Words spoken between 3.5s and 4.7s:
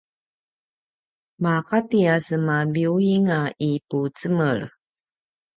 ipucemel